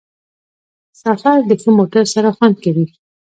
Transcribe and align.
سفر 1.03 1.37
د 1.49 1.51
ښه 1.61 1.69
موټر 1.77 2.05
سره 2.15 2.29
خوند 2.35 2.55
کوي. 2.63 2.85